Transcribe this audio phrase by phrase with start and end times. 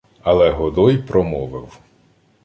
[0.23, 1.79] Але Годой промовив: